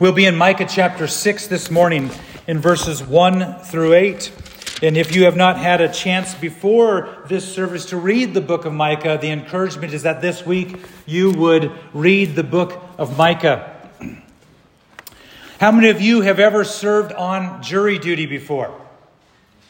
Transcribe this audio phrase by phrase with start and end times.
[0.00, 2.10] We'll be in Micah chapter 6 this morning
[2.48, 4.32] in verses 1 through 8.
[4.82, 8.64] And if you have not had a chance before this service to read the book
[8.64, 13.88] of Micah, the encouragement is that this week you would read the book of Micah.
[15.60, 18.74] How many of you have ever served on jury duty before?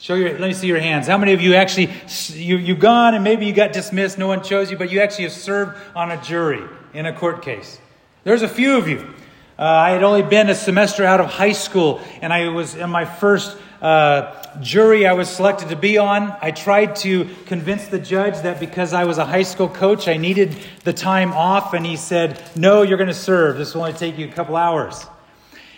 [0.00, 1.06] Show your, let me see your hands.
[1.06, 1.90] How many of you actually,
[2.28, 5.24] you, you've gone and maybe you got dismissed, no one chose you, but you actually
[5.24, 7.78] have served on a jury in a court case?
[8.22, 9.12] There's a few of you.
[9.56, 12.90] Uh, I had only been a semester out of high school, and I was in
[12.90, 16.36] my first uh, jury I was selected to be on.
[16.42, 20.16] I tried to convince the judge that because I was a high school coach, I
[20.16, 23.56] needed the time off, and he said, No, you're going to serve.
[23.56, 25.06] This will only take you a couple hours.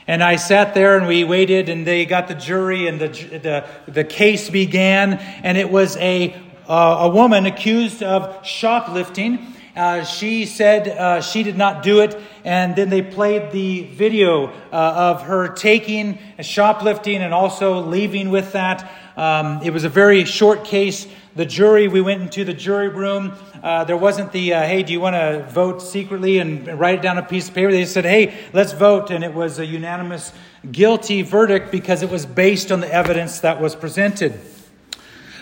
[0.06, 3.66] And I sat there and we waited, and they got the jury, and the, the,
[3.92, 6.34] the case began, and it was a,
[6.66, 9.52] uh, a woman accused of shoplifting.
[9.76, 14.46] Uh, she said uh, she did not do it, and then they played the video
[14.46, 18.90] uh, of her taking, shoplifting, and also leaving with that.
[19.18, 21.06] Um, it was a very short case.
[21.34, 23.34] The jury, we went into the jury room.
[23.62, 27.02] Uh, there wasn't the, uh, hey, do you want to vote secretly and write it
[27.02, 27.70] down on a piece of paper?
[27.70, 29.10] They said, hey, let's vote.
[29.10, 30.32] And it was a unanimous
[30.72, 34.40] guilty verdict because it was based on the evidence that was presented.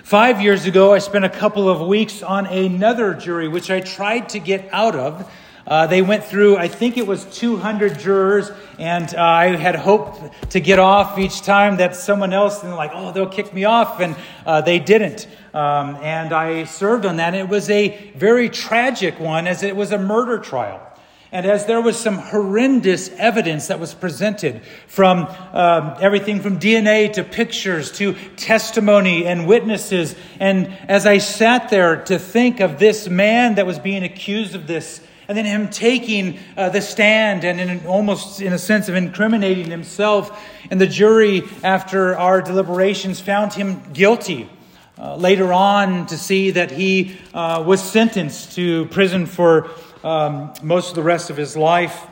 [0.04, 4.28] Five years ago, I spent a couple of weeks on another jury, which I tried
[4.28, 5.32] to get out of.
[5.66, 10.50] Uh, they went through, I think it was 200 jurors, and uh, I had hoped
[10.50, 13.98] to get off each time that someone else, and like, oh, they'll kick me off,
[13.98, 15.26] and uh, they didn't.
[15.54, 19.74] Um, and I served on that, and it was a very tragic one, as it
[19.74, 20.86] was a murder trial.
[21.34, 27.12] And as there was some horrendous evidence that was presented from um, everything from DNA
[27.14, 33.08] to pictures to testimony and witnesses, and as I sat there to think of this
[33.08, 37.60] man that was being accused of this, and then him taking uh, the stand and
[37.60, 40.40] in almost in a sense of incriminating himself,
[40.70, 44.48] and the jury, after our deliberations, found him guilty.
[44.96, 49.68] Uh, later on, to see that he uh, was sentenced to prison for
[50.04, 52.06] um, most of the rest of his life.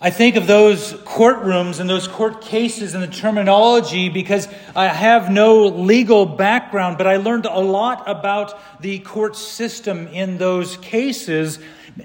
[0.00, 5.30] I think of those courtrooms and those court cases and the terminology because I have
[5.30, 11.60] no legal background, but I learned a lot about the court system in those cases.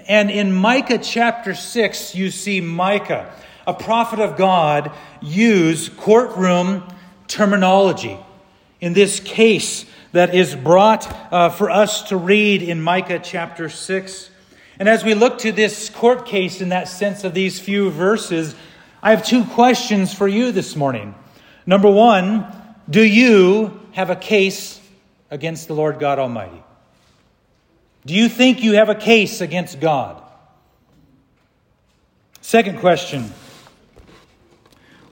[0.06, 3.32] And in Micah chapter 6, you see Micah,
[3.66, 6.86] a prophet of God, use courtroom
[7.26, 8.18] terminology.
[8.80, 9.84] In this case,
[10.16, 14.30] that is brought uh, for us to read in Micah chapter 6.
[14.78, 18.54] And as we look to this court case in that sense of these few verses,
[19.02, 21.14] I have two questions for you this morning.
[21.66, 22.46] Number one,
[22.88, 24.80] do you have a case
[25.30, 26.64] against the Lord God Almighty?
[28.06, 30.22] Do you think you have a case against God?
[32.40, 33.30] Second question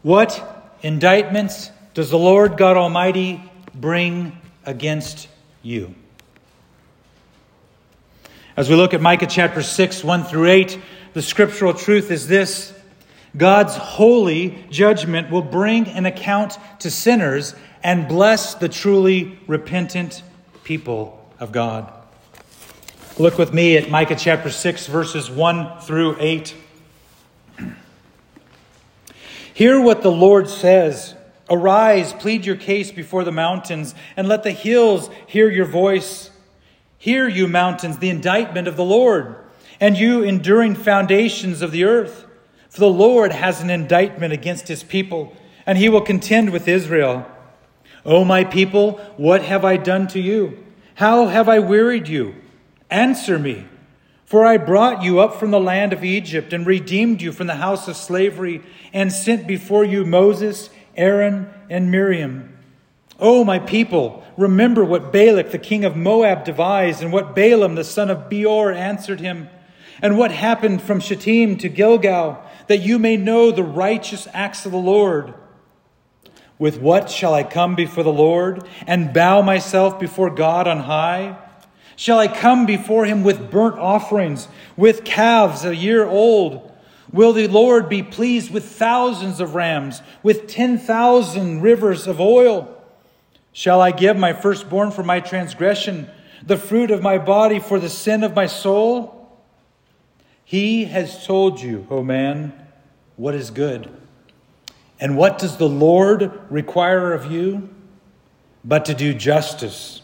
[0.00, 3.42] What indictments does the Lord God Almighty
[3.74, 5.28] bring against
[5.62, 5.94] you.
[8.56, 10.80] As we look at Micah chapter 6, 1 through 8,
[11.12, 12.72] the scriptural truth is this
[13.36, 20.22] God's holy judgment will bring an account to sinners and bless the truly repentant
[20.62, 21.92] people of God.
[23.18, 26.54] Look with me at Micah chapter 6, verses 1 through 8.
[29.54, 31.14] Hear what the Lord says.
[31.50, 36.30] Arise, plead your case before the mountains, and let the hills hear your voice.
[36.96, 39.36] Hear, you mountains, the indictment of the Lord,
[39.78, 42.26] and you enduring foundations of the earth.
[42.70, 47.26] For the Lord has an indictment against his people, and he will contend with Israel.
[48.06, 50.64] O my people, what have I done to you?
[50.94, 52.36] How have I wearied you?
[52.90, 53.66] Answer me.
[54.24, 57.56] For I brought you up from the land of Egypt and redeemed you from the
[57.56, 58.62] house of slavery
[58.92, 62.56] and sent before you Moses Aaron and Miriam.
[63.20, 67.84] O my people, remember what Balak the king of Moab devised, and what Balaam the
[67.84, 69.48] son of Beor answered him,
[70.02, 74.72] and what happened from Shittim to Gilgal, that you may know the righteous acts of
[74.72, 75.34] the Lord.
[76.58, 81.36] With what shall I come before the Lord and bow myself before God on high?
[81.96, 86.70] Shall I come before him with burnt offerings, with calves a year old?
[87.14, 92.76] Will the Lord be pleased with thousands of rams, with 10,000 rivers of oil?
[93.52, 96.10] Shall I give my firstborn for my transgression,
[96.44, 99.30] the fruit of my body for the sin of my soul?
[100.44, 102.52] He has told you, O man,
[103.14, 103.88] what is good.
[104.98, 107.68] And what does the Lord require of you?
[108.64, 110.02] But to do justice,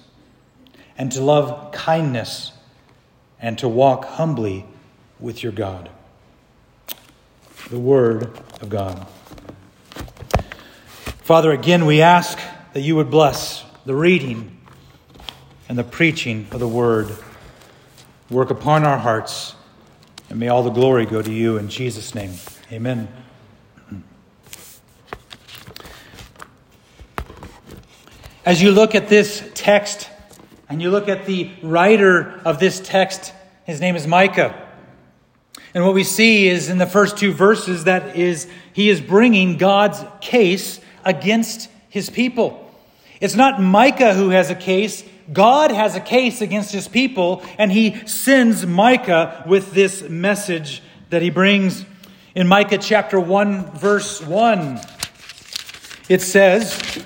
[0.96, 2.52] and to love kindness,
[3.40, 4.64] and to walk humbly
[5.18, 5.90] with your God.
[7.70, 9.06] The Word of God.
[11.22, 12.38] Father, again we ask
[12.72, 14.60] that you would bless the reading
[15.68, 17.16] and the preaching of the Word.
[18.28, 19.54] Work upon our hearts,
[20.28, 22.34] and may all the glory go to you in Jesus' name.
[22.72, 23.08] Amen.
[28.44, 30.08] As you look at this text,
[30.68, 33.32] and you look at the writer of this text,
[33.64, 34.69] his name is Micah.
[35.72, 39.56] And what we see is in the first two verses that is he is bringing
[39.56, 42.66] God's case against his people.
[43.20, 47.70] It's not Micah who has a case, God has a case against his people, and
[47.70, 51.84] he sends Micah with this message that he brings.
[52.34, 54.80] In Micah chapter 1, verse 1,
[56.08, 57.04] it says,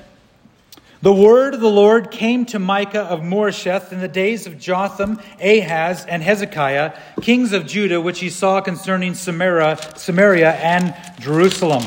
[1.04, 5.20] the word of the Lord came to Micah of Moresheth in the days of Jotham,
[5.38, 11.84] Ahaz, and Hezekiah, kings of Judah, which he saw concerning Samaria, Samaria and Jerusalem.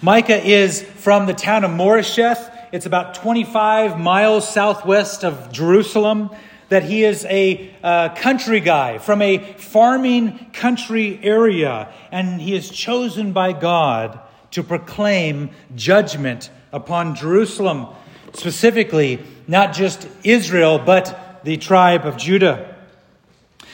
[0.00, 2.50] Micah is from the town of Moresheth.
[2.72, 6.30] It's about 25 miles southwest of Jerusalem.
[6.70, 12.70] That he is a uh, country guy from a farming country area, and he is
[12.70, 14.18] chosen by God
[14.52, 17.88] to proclaim judgment upon Jerusalem,
[18.32, 22.76] specifically not just Israel, but the tribe of Judah.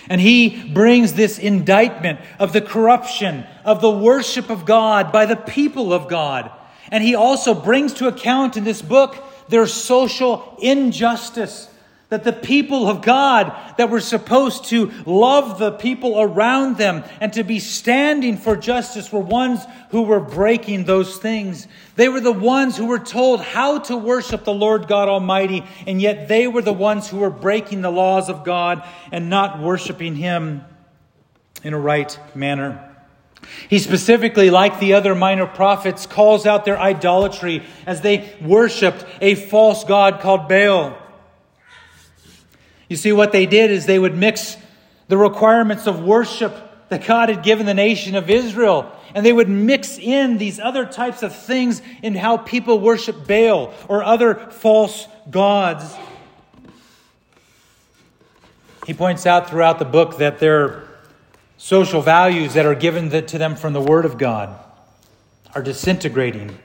[0.08, 5.37] And he brings this indictment of the corruption of the worship of God by the
[5.37, 6.50] people of God.
[6.91, 11.69] And he also brings to account in this book their social injustice
[12.14, 17.32] that the people of God that were supposed to love the people around them and
[17.32, 19.58] to be standing for justice were ones
[19.90, 21.66] who were breaking those things.
[21.96, 26.00] They were the ones who were told how to worship the Lord God Almighty, and
[26.00, 30.14] yet they were the ones who were breaking the laws of God and not worshiping
[30.14, 30.64] Him
[31.64, 32.94] in a right manner.
[33.69, 39.34] He specifically, like the other minor prophets, calls out their idolatry as they worshiped a
[39.34, 40.96] false god called Baal.
[42.88, 44.56] You see, what they did is they would mix
[45.08, 49.48] the requirements of worship that God had given the nation of Israel, and they would
[49.48, 55.06] mix in these other types of things in how people worship Baal or other false
[55.31, 55.94] gods.
[58.86, 60.84] He points out throughout the book that their
[61.56, 64.58] social values that are given to them from the Word of God
[65.54, 66.58] are disintegrating,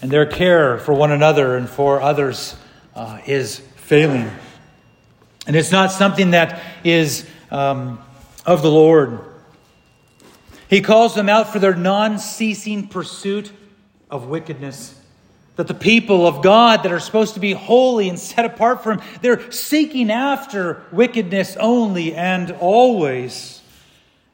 [0.00, 2.54] and their care for one another and for others
[2.94, 4.30] uh, is failing.
[5.46, 8.00] And it's not something that is um,
[8.44, 9.20] of the Lord.
[10.68, 13.52] He calls them out for their non ceasing pursuit
[14.10, 15.00] of wickedness.
[15.56, 19.00] That the people of God that are supposed to be holy and set apart from
[19.22, 23.62] they're seeking after wickedness only and always.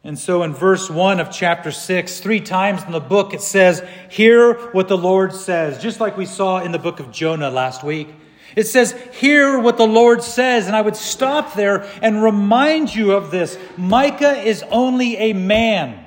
[0.05, 3.85] And so in verse 1 of chapter 6, three times in the book, it says,
[4.11, 7.85] Hear what the Lord says, just like we saw in the book of Jonah last
[7.85, 8.09] week.
[8.57, 10.67] It says, Hear what the Lord says.
[10.67, 13.59] And I would stop there and remind you of this.
[13.77, 16.05] Micah is only a man,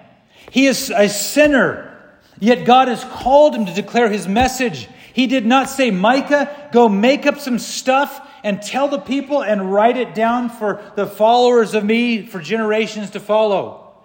[0.52, 1.92] he is a sinner.
[2.38, 4.90] Yet God has called him to declare his message.
[5.14, 9.72] He did not say, Micah, go make up some stuff and tell the people and
[9.72, 14.04] write it down for the followers of me for generations to follow.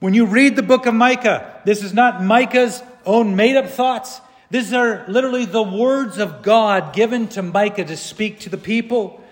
[0.00, 4.20] When you read the book of Micah, this is not Micah's own made up thoughts.
[4.50, 9.22] These are literally the words of God given to Micah to speak to the people.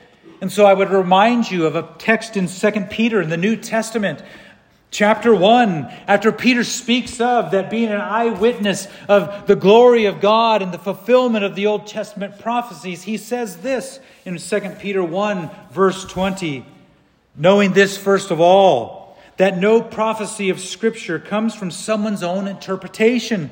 [0.40, 3.56] And so I would remind you of a text in 2 Peter in the New
[3.56, 4.22] Testament,
[4.90, 10.62] chapter 1, after Peter speaks of that being an eyewitness of the glory of God
[10.62, 15.50] and the fulfillment of the Old Testament prophecies, he says this in 2 Peter 1,
[15.70, 16.66] verse 20
[17.34, 23.50] Knowing this first of all, that no prophecy of Scripture comes from someone's own interpretation.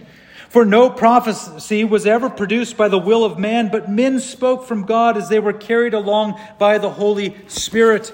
[0.50, 4.84] For no prophecy was ever produced by the will of man, but men spoke from
[4.84, 8.12] God as they were carried along by the Holy Spirit.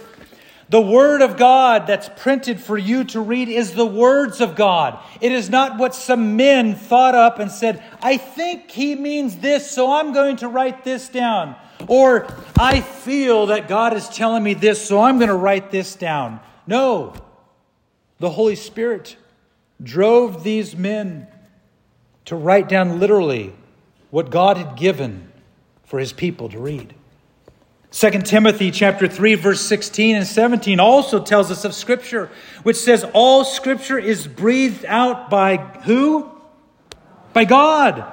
[0.69, 4.99] The Word of God that's printed for you to read is the words of God.
[5.23, 9.71] It is not what some men thought up and said, I think he means this,
[9.71, 11.57] so I'm going to write this down.
[11.87, 12.27] Or,
[12.59, 16.41] I feel that God is telling me this, so I'm going to write this down.
[16.67, 17.15] No.
[18.19, 19.17] The Holy Spirit
[19.83, 21.29] drove these men
[22.27, 23.53] to write down literally
[24.11, 25.33] what God had given
[25.85, 26.95] for his people to read.
[27.93, 32.29] 2 Timothy chapter 3 verse 16 and 17 also tells us of scripture
[32.63, 36.31] which says all scripture is breathed out by who?
[37.33, 38.13] By God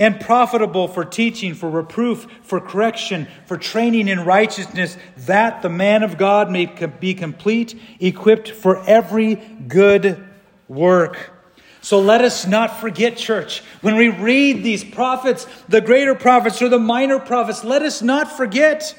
[0.00, 6.02] and profitable for teaching, for reproof, for correction, for training in righteousness, that the man
[6.02, 9.34] of God may be complete, equipped for every
[9.68, 10.26] good
[10.68, 11.32] work.
[11.82, 16.68] So let us not forget, church, when we read these prophets, the greater prophets or
[16.68, 18.94] the minor prophets, let us not forget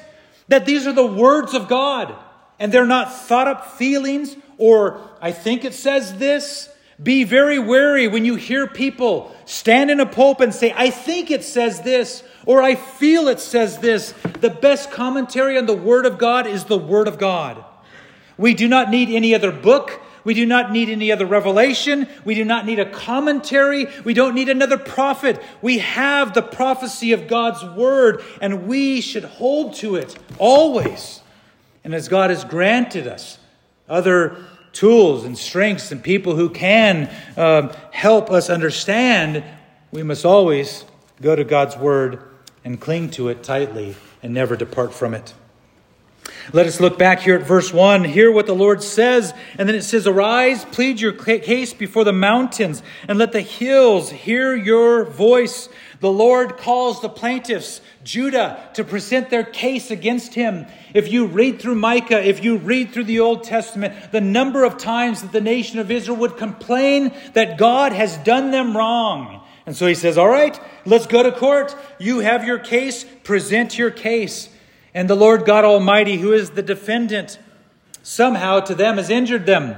[0.48, 2.14] that these are the words of God
[2.58, 6.68] and they're not thought up feelings or I think it says this.
[7.02, 11.30] Be very wary when you hear people stand in a pulpit and say, I think
[11.30, 14.12] it says this, or I feel it says this.
[14.40, 17.64] The best commentary on the Word of God is the Word of God.
[18.36, 20.01] We do not need any other book.
[20.24, 22.08] We do not need any other revelation.
[22.24, 23.86] We do not need a commentary.
[24.04, 25.42] We don't need another prophet.
[25.60, 31.20] We have the prophecy of God's word, and we should hold to it always.
[31.84, 33.38] And as God has granted us
[33.88, 34.36] other
[34.72, 39.44] tools and strengths and people who can uh, help us understand,
[39.90, 40.84] we must always
[41.20, 42.22] go to God's word
[42.64, 45.34] and cling to it tightly and never depart from it.
[46.52, 49.76] Let us look back here at verse 1, hear what the Lord says, and then
[49.76, 55.04] it says, Arise, plead your case before the mountains, and let the hills hear your
[55.04, 55.68] voice.
[56.00, 60.66] The Lord calls the plaintiffs, Judah, to present their case against him.
[60.94, 64.78] If you read through Micah, if you read through the Old Testament, the number of
[64.78, 69.42] times that the nation of Israel would complain that God has done them wrong.
[69.64, 71.76] And so he says, All right, let's go to court.
[72.00, 74.48] You have your case, present your case.
[74.94, 77.38] And the Lord God Almighty, who is the defendant,
[78.02, 79.76] somehow to them has injured them.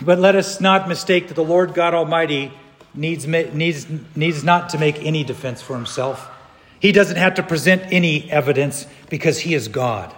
[0.00, 2.52] But let us not mistake that the Lord God Almighty
[2.94, 6.30] needs, needs, needs not to make any defense for himself.
[6.78, 10.14] He doesn't have to present any evidence because he is God.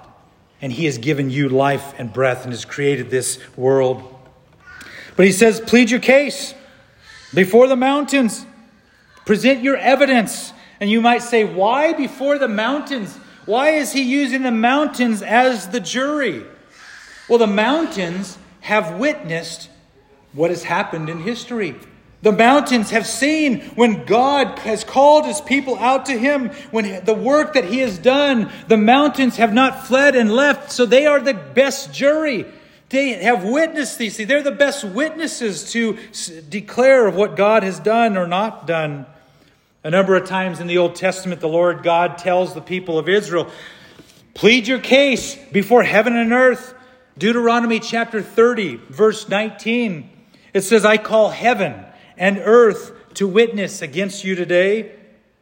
[0.61, 4.09] And he has given you life and breath and has created this world.
[5.17, 6.55] But he says, plead your case
[7.35, 8.47] before the mountains.
[9.27, 10.53] Present your evidence.
[10.79, 13.19] And you might say, why before the mountains?
[13.47, 16.45] Why is he using the mountains as the jury?
[17.29, 19.69] Well, the mountains have witnessed
[20.33, 21.75] what has happened in history.
[22.23, 27.15] The mountains have seen when God has called his people out to him, when the
[27.15, 31.21] work that he has done, the mountains have not fled and left, so they are
[31.21, 32.47] the best jury.
[32.91, 34.19] They have witnessed these.
[34.19, 35.99] They're the best witnesses to
[36.49, 39.07] declare of what God has done or not done.
[39.85, 43.09] A number of times in the Old Testament, the Lord God tells the people of
[43.09, 43.51] Israel,
[44.33, 46.75] plead your case before heaven and earth.
[47.19, 50.09] Deuteronomy chapter 30, verse 19.
[50.55, 51.85] It says, I call heaven
[52.17, 54.93] and earth to witness against you today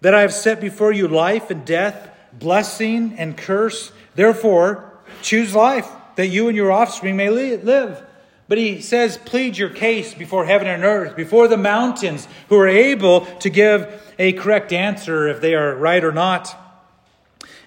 [0.00, 3.92] that I have set before you life and death, blessing and curse.
[4.14, 8.06] Therefore, choose life that you and your offspring may live.
[8.50, 12.66] But he says, plead your case before heaven and earth, before the mountains, who are
[12.66, 16.56] able to give a correct answer if they are right or not.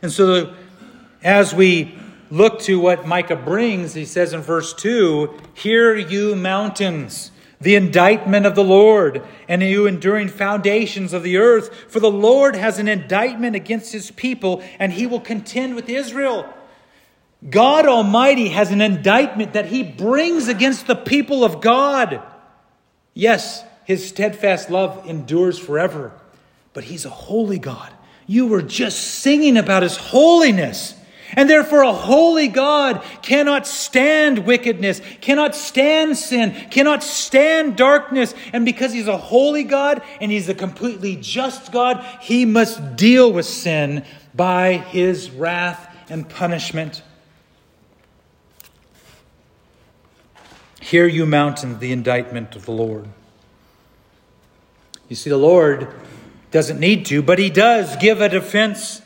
[0.01, 0.53] And so,
[1.23, 1.97] as we
[2.29, 8.45] look to what Micah brings, he says in verse 2 Hear you mountains, the indictment
[8.45, 11.73] of the Lord, and you enduring foundations of the earth.
[11.87, 16.53] For the Lord has an indictment against his people, and he will contend with Israel.
[17.49, 22.21] God Almighty has an indictment that he brings against the people of God.
[23.13, 26.13] Yes, his steadfast love endures forever
[26.73, 27.91] but He's a holy God.
[28.27, 30.95] You were just singing about His holiness.
[31.35, 38.35] And therefore, a holy God cannot stand wickedness, cannot stand sin, cannot stand darkness.
[38.51, 43.31] And because He's a holy God and He's a completely just God, He must deal
[43.31, 47.01] with sin by His wrath and punishment.
[50.93, 53.07] Hear, you mountains, the indictment of the Lord.
[55.09, 55.91] You see, the Lord
[56.51, 59.01] doesn't need to, but he does give a defense.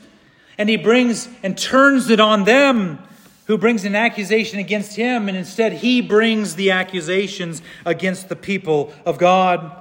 [0.57, 2.99] And he brings and turns it on them
[3.45, 8.93] who brings an accusation against him, and instead he brings the accusations against the people
[9.05, 9.71] of God.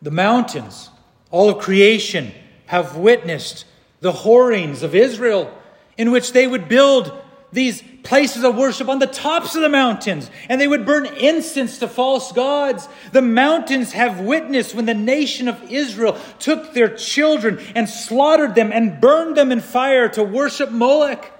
[0.00, 0.88] The mountains,
[1.30, 2.32] all of creation,
[2.68, 3.66] have witnessed
[4.00, 5.52] the whorings of Israel,
[5.98, 7.21] in which they would build
[7.52, 11.78] these places of worship on the tops of the mountains, and they would burn incense
[11.78, 12.88] to false gods.
[13.12, 18.72] The mountains have witnessed when the nation of Israel took their children and slaughtered them
[18.72, 21.30] and burned them in fire to worship Moloch.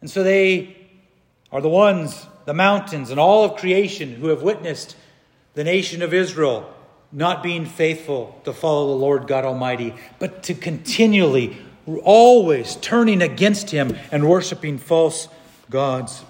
[0.00, 0.76] And so they
[1.50, 4.96] are the ones, the mountains, and all of creation who have witnessed
[5.54, 6.70] the nation of Israel
[7.10, 13.70] not being faithful to follow the Lord God Almighty, but to continually always turning against
[13.70, 15.28] him and worshiping false
[15.70, 16.24] gods.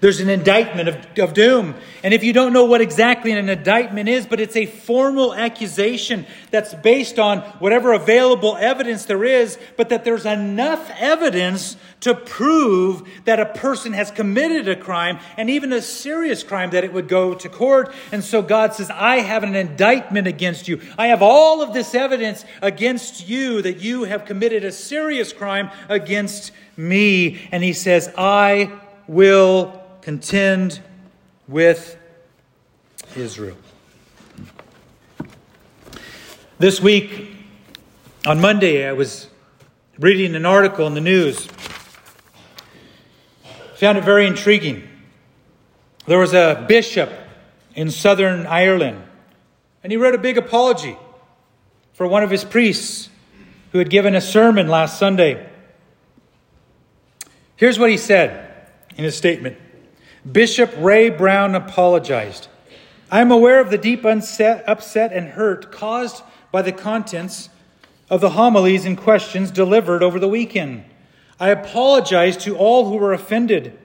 [0.00, 1.74] There's an indictment of, of doom.
[2.02, 6.26] And if you don't know what exactly an indictment is, but it's a formal accusation
[6.50, 13.06] that's based on whatever available evidence there is, but that there's enough evidence to prove
[13.26, 17.08] that a person has committed a crime and even a serious crime that it would
[17.08, 17.92] go to court.
[18.10, 20.80] And so God says, I have an indictment against you.
[20.96, 25.70] I have all of this evidence against you that you have committed a serious crime
[25.88, 27.48] against me.
[27.52, 28.80] And he says, I
[29.10, 30.80] will contend
[31.48, 31.98] with
[33.16, 33.56] Israel.
[36.60, 37.34] This week,
[38.24, 39.26] on Monday, I was
[39.98, 41.48] reading an article in the news.
[43.78, 44.88] Found it very intriguing.
[46.06, 47.10] There was a bishop
[47.74, 49.02] in southern Ireland,
[49.82, 50.96] and he wrote a big apology
[51.94, 53.08] for one of his priests
[53.72, 55.50] who had given a sermon last Sunday.
[57.56, 58.49] Here's what he said
[58.96, 59.56] in his statement
[60.30, 62.48] Bishop Ray Browne apologized.
[63.10, 67.48] I am aware of the deep unset, upset and hurt caused by the contents
[68.08, 70.84] of the homilies and questions delivered over the weekend.
[71.38, 73.78] I apologize to all who were offended.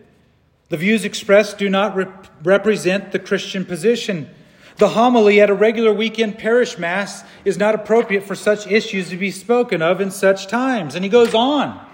[0.69, 4.29] The views expressed do not rep- represent the Christian position.
[4.77, 9.17] The homily at a regular weekend parish mass is not appropriate for such issues to
[9.17, 10.95] be spoken of in such times.
[10.95, 11.84] And he goes on.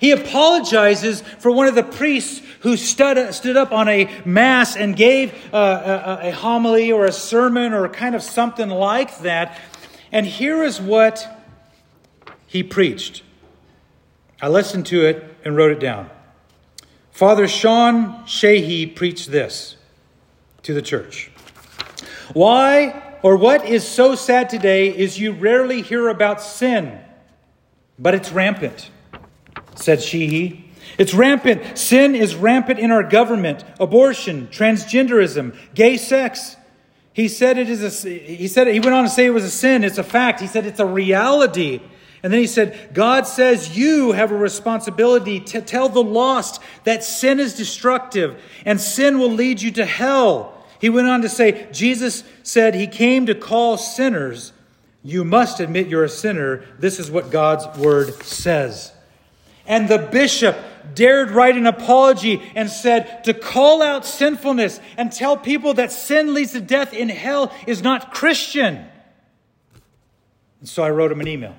[0.00, 4.96] He apologizes for one of the priests who stood, stood up on a mass and
[4.96, 9.58] gave a, a, a homily or a sermon or kind of something like that.
[10.10, 11.28] And here is what
[12.46, 13.22] he preached.
[14.40, 16.08] I listened to it and wrote it down.
[17.10, 19.76] Father Sean Sheehy preached this
[20.62, 21.30] to the church.
[22.32, 26.98] Why or what is so sad today is you rarely hear about sin,
[27.98, 28.90] but it's rampant
[29.74, 30.70] said Sheehy.
[30.98, 31.78] It's rampant.
[31.78, 33.64] Sin is rampant in our government.
[33.78, 36.56] Abortion, transgenderism, gay sex.
[37.12, 39.50] He said it is a, he said he went on to say it was a
[39.50, 39.84] sin.
[39.84, 40.40] It's a fact.
[40.40, 41.80] He said it's a reality.
[42.22, 47.02] And then he said, God says you have a responsibility to tell the lost that
[47.02, 50.54] sin is destructive and sin will lead you to hell.
[50.80, 54.52] He went on to say, Jesus said he came to call sinners.
[55.02, 56.64] You must admit you're a sinner.
[56.78, 58.92] This is what God's word says.
[59.70, 60.58] And the bishop
[60.96, 66.34] dared write an apology and said to call out sinfulness and tell people that sin
[66.34, 68.84] leads to death in hell is not Christian.
[70.58, 71.54] And so I wrote him an email.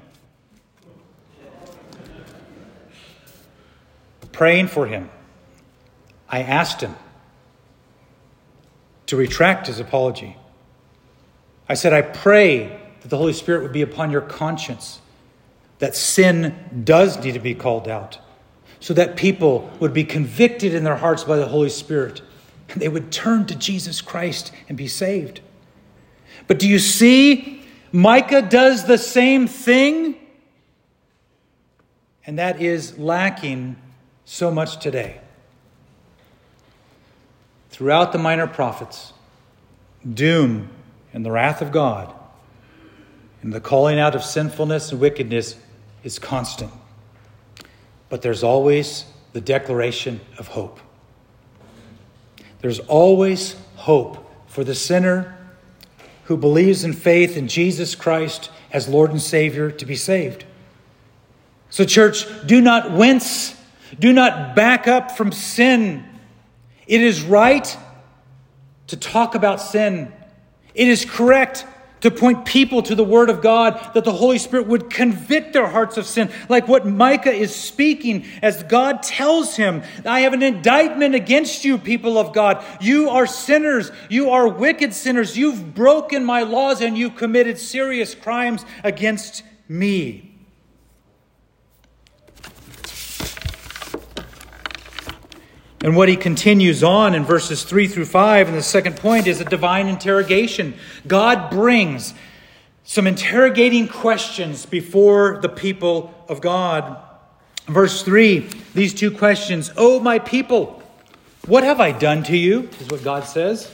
[4.33, 5.09] Praying for him.
[6.27, 6.97] I asked him
[9.05, 10.35] to retract his apology.
[11.69, 14.99] I said, I pray that the Holy Spirit would be upon your conscience
[15.81, 18.19] that sin does need to be called out
[18.79, 22.21] so that people would be convicted in their hearts by the Holy Spirit
[22.69, 25.41] and they would turn to Jesus Christ and be saved.
[26.47, 27.63] But do you see?
[27.91, 30.15] Micah does the same thing,
[32.25, 33.75] and that is lacking
[34.23, 35.19] so much today.
[37.71, 39.13] Throughout the minor prophets,
[40.13, 40.69] doom
[41.11, 42.13] and the wrath of God
[43.41, 45.55] and the calling out of sinfulness and wickedness
[46.03, 46.71] is constant,
[48.09, 50.79] but there's always the declaration of hope.
[52.59, 55.37] There's always hope for the sinner
[56.25, 60.45] who believes in faith in Jesus Christ as Lord and Savior to be saved.
[61.69, 63.55] So, church, do not wince,
[63.97, 66.05] do not back up from sin.
[66.85, 67.77] It is right
[68.87, 70.11] to talk about sin,
[70.73, 71.65] it is correct
[72.01, 75.67] to point people to the Word of God, that the Holy Spirit would convict their
[75.67, 80.43] hearts of sin, like what Micah is speaking as God tells him I have an
[80.43, 82.63] indictment against you, people of God.
[82.81, 83.91] You are sinners.
[84.09, 85.37] You are wicked sinners.
[85.37, 90.30] You've broken my laws and you've committed serious crimes against me.
[95.83, 99.41] And what he continues on in verses 3 through 5, and the second point is
[99.41, 100.75] a divine interrogation.
[101.07, 102.13] God brings
[102.83, 107.01] some interrogating questions before the people of God.
[107.65, 110.83] Verse 3, these two questions Oh, my people,
[111.47, 112.69] what have I done to you?
[112.79, 113.71] Is what God says.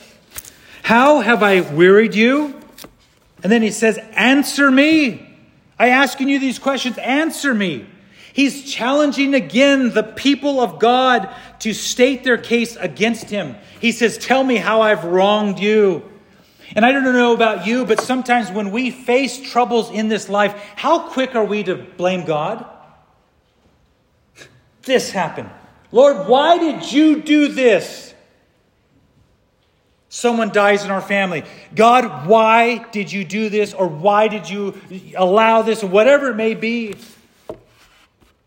[0.83, 2.57] How have I wearied you?
[3.43, 5.23] And then he says, Answer me.
[5.79, 7.85] I asking you these questions, answer me.
[8.37, 11.27] He's challenging again the people of God
[11.61, 13.55] to state their case against him.
[13.81, 16.03] He says, Tell me how I've wronged you.
[16.75, 20.53] And I don't know about you, but sometimes when we face troubles in this life,
[20.75, 22.63] how quick are we to blame God?
[24.83, 25.49] This happened.
[25.91, 28.13] Lord, why did you do this?
[30.09, 31.43] Someone dies in our family.
[31.73, 33.73] God, why did you do this?
[33.73, 34.79] Or why did you
[35.17, 35.83] allow this?
[35.83, 36.93] Whatever it may be.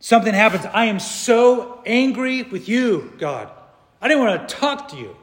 [0.00, 0.64] Something happens.
[0.66, 3.50] I am so angry with you, God.
[4.00, 5.14] I didn't want to talk to you.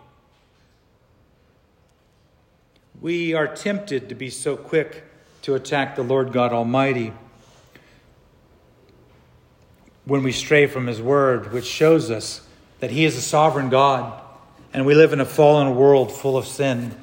[3.02, 5.04] We are tempted to be so quick
[5.42, 7.12] to attack the Lord God Almighty
[10.06, 12.48] when we stray from His Word, which shows us
[12.80, 14.22] that He is a sovereign God
[14.74, 16.96] and we live in a fallen world full of sin.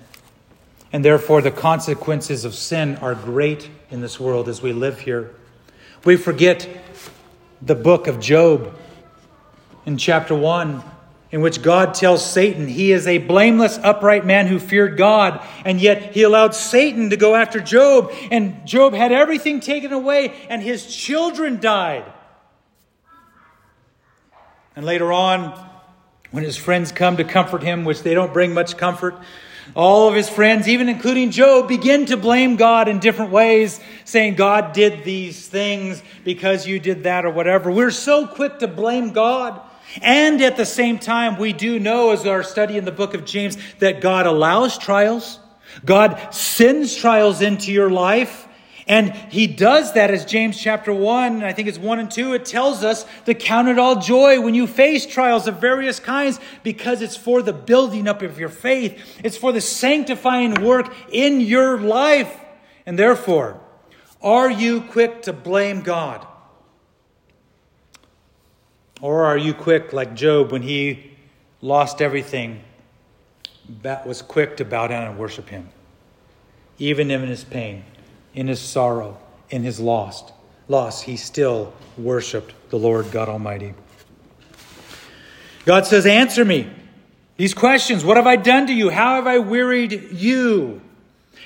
[0.93, 5.35] And therefore, the consequences of sin are great in this world as we live here.
[6.05, 6.69] We forget
[7.64, 8.77] the book of Job
[9.87, 10.83] in chapter 1,
[11.31, 15.81] in which God tells Satan he is a blameless, upright man who feared God, and
[15.81, 20.62] yet he allowed Satan to go after Job, and Job had everything taken away, and
[20.62, 22.05] his children died.
[24.77, 25.59] And later on,
[26.33, 29.16] when his friends come to comfort him, which they don't bring much comfort,
[29.74, 34.35] all of his friends, even including Job, begin to blame God in different ways, saying,
[34.35, 37.70] God did these things because you did that or whatever.
[37.70, 39.61] We're so quick to blame God.
[40.03, 43.24] And at the same time, we do know, as our study in the book of
[43.24, 45.38] James, that God allows trials.
[45.85, 48.46] God sends trials into your life.
[48.87, 52.44] And he does that as James chapter 1, I think it's 1 and 2, it
[52.44, 57.01] tells us to count it all joy when you face trials of various kinds because
[57.01, 59.20] it's for the building up of your faith.
[59.25, 62.38] It's for the sanctifying work in your life.
[62.85, 63.59] And therefore,
[64.20, 66.27] are you quick to blame God?
[69.01, 71.11] Or are you quick like Job when he
[71.62, 72.62] lost everything,
[73.83, 75.70] that was quick to bow down and worship him,
[76.79, 77.85] even in his pain?
[78.35, 79.18] In his sorrow,
[79.51, 80.33] in his lost
[80.68, 83.75] loss, he still worshiped the Lord God Almighty.
[85.64, 86.70] God says, Answer me
[87.37, 88.05] these questions.
[88.05, 88.90] What have I done to you?
[88.90, 90.81] How have I wearied you?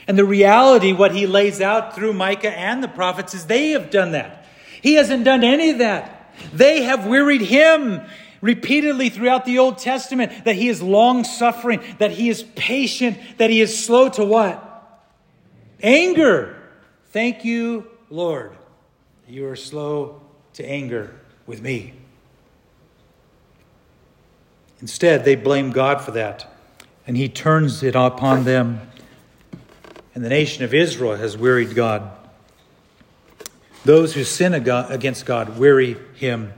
[0.07, 3.91] And the reality, what he lays out through Micah and the prophets, is they have
[3.91, 4.47] done that.
[4.81, 6.33] He hasn't done any of that.
[6.53, 8.01] They have wearied him
[8.41, 13.51] repeatedly throughout the Old Testament that he is long suffering, that he is patient, that
[13.51, 14.65] he is slow to what?
[15.83, 16.58] Anger.
[17.11, 18.57] Thank you, Lord,
[19.27, 20.21] you are slow
[20.55, 21.15] to anger
[21.47, 21.95] with me.
[24.81, 26.47] Instead, they blame God for that,
[27.07, 28.83] and He turns it upon them.
[30.15, 32.11] And the nation of Israel has wearied God.
[33.85, 36.53] Those who sin against God weary Him.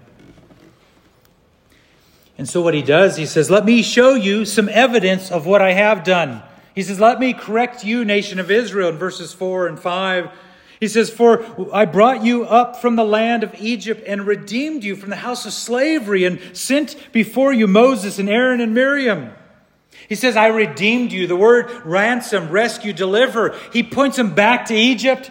[2.36, 5.62] And so, what He does, He says, Let me show you some evidence of what
[5.62, 6.42] I have done.
[6.74, 10.30] He says, Let me correct you, nation of Israel, in verses 4 and 5.
[10.80, 14.96] He says, For I brought you up from the land of Egypt and redeemed you
[14.96, 19.32] from the house of slavery and sent before you Moses and Aaron and Miriam.
[20.08, 21.26] He says, I redeemed you.
[21.26, 23.54] The word ransom, rescue, deliver.
[23.72, 25.30] He points them back to Egypt.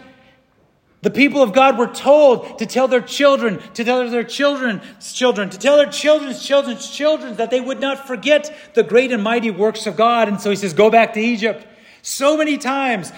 [1.02, 5.48] The people of God were told to tell their children, to tell their children's children,
[5.48, 9.50] to tell their children's children's children that they would not forget the great and mighty
[9.50, 10.28] works of God.
[10.28, 11.66] And so he says, Go back to Egypt.
[12.02, 13.12] So many times,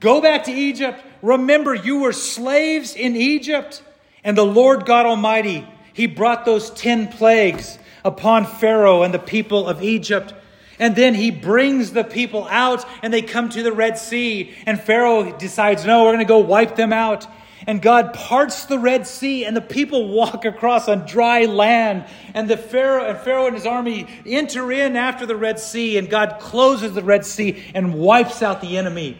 [0.00, 1.00] go back to Egypt.
[1.22, 3.82] Remember, you were slaves in Egypt.
[4.24, 9.68] And the Lord God Almighty, He brought those 10 plagues upon Pharaoh and the people
[9.68, 10.34] of Egypt.
[10.78, 14.54] And then he brings the people out and they come to the Red Sea.
[14.66, 17.26] And Pharaoh decides, no, we're going to go wipe them out.
[17.66, 22.06] And God parts the Red Sea and the people walk across on dry land.
[22.34, 26.08] And the Pharaoh and Pharaoh and his army enter in after the Red Sea and
[26.08, 29.18] God closes the Red Sea and wipes out the enemy.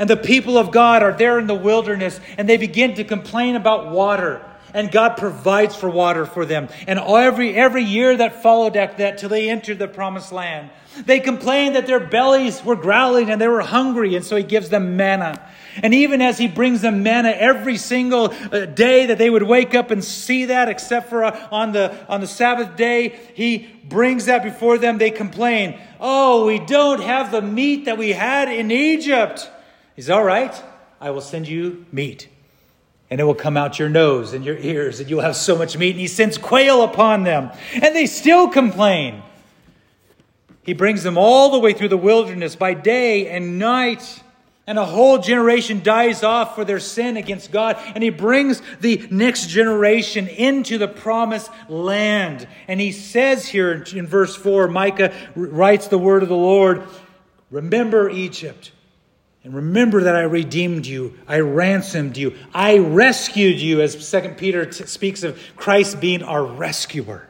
[0.00, 3.56] And the people of God are there in the wilderness and they begin to complain
[3.56, 6.68] about water and God provides for water for them.
[6.86, 10.70] And every, every year that followed that, that till they entered the promised land,
[11.06, 14.68] they complained that their bellies were growling and they were hungry, and so he gives
[14.68, 15.40] them manna.
[15.82, 19.74] And even as he brings them manna every single uh, day that they would wake
[19.74, 24.26] up and see that, except for uh, on the on the Sabbath day, he brings
[24.26, 24.98] that before them.
[24.98, 29.50] They complain, "Oh, we don't have the meat that we had in Egypt."
[29.94, 30.54] He's all right.
[31.00, 32.28] I will send you meat
[33.10, 35.76] and it will come out your nose and your ears, and you'll have so much
[35.78, 35.92] meat.
[35.92, 39.22] And he sends quail upon them, and they still complain.
[40.68, 44.22] He brings them all the way through the wilderness by day and night.
[44.66, 47.78] And a whole generation dies off for their sin against God.
[47.94, 52.46] And he brings the next generation into the promised land.
[52.68, 56.82] And he says here in verse 4, Micah writes the word of the Lord
[57.50, 58.72] Remember Egypt
[59.44, 64.66] and remember that I redeemed you, I ransomed you, I rescued you, as 2 Peter
[64.66, 67.27] t- speaks of Christ being our rescuer.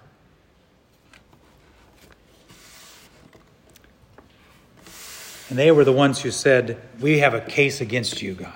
[5.49, 8.53] And they were the ones who said, We have a case against you, God.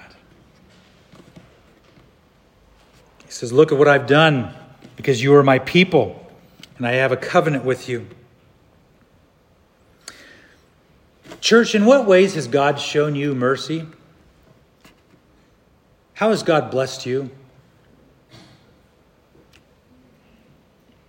[3.25, 4.55] He says, Look at what I've done
[4.97, 6.31] because you are my people
[6.77, 8.07] and I have a covenant with you.
[11.41, 13.87] Church, in what ways has God shown you mercy?
[16.15, 17.31] How has God blessed you?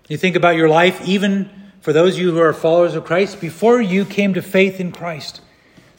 [0.07, 1.49] You think about your life, even
[1.81, 4.91] for those of you who are followers of Christ, before you came to faith in
[4.91, 5.41] Christ.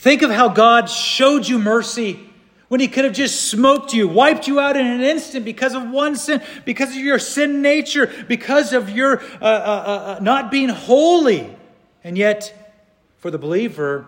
[0.05, 2.21] Think of how God showed you mercy
[2.69, 5.88] when He could have just smoked you, wiped you out in an instant because of
[5.88, 10.51] one sin, because of your sin nature, because of your uh, uh, uh, uh not
[10.51, 11.57] being holy.
[12.05, 12.77] And yet,
[13.17, 14.07] for the believer,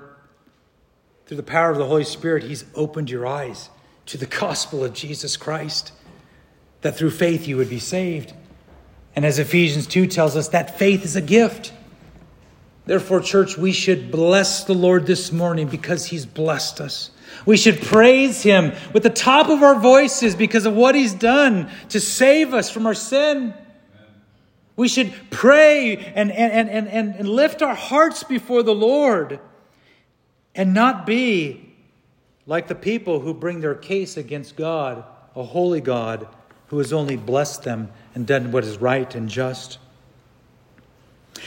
[1.24, 3.70] through the power of the Holy Spirit, He's opened your eyes
[4.04, 5.92] to the gospel of Jesus Christ,
[6.82, 8.34] that through faith you would be saved.
[9.14, 11.72] And as Ephesians 2 tells us, that faith is a gift.
[12.86, 17.10] Therefore, church, we should bless the Lord this morning because He's blessed us.
[17.44, 21.68] We should praise Him with the top of our voices because of what He's done
[21.88, 23.52] to save us from our sin.
[24.76, 29.40] We should pray and, and, and, and, and lift our hearts before the Lord
[30.54, 31.74] and not be
[32.46, 35.02] like the people who bring their case against God,
[35.34, 36.28] a holy God
[36.68, 39.78] who has only blessed them and done what is right and just.